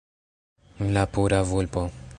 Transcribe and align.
La 0.79 1.05
pura 1.05 1.43
vulpo 1.43 1.89